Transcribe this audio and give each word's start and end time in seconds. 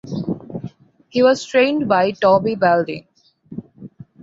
He 1.09 1.21
was 1.21 1.45
trained 1.45 1.87
by 1.87 2.09
Toby 2.09 2.55
Balding. 2.55 3.05